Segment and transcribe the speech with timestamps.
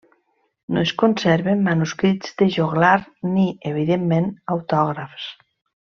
[0.75, 2.97] No es conserven manuscrits de joglar
[3.35, 5.29] ni, evidentment, autògrafs.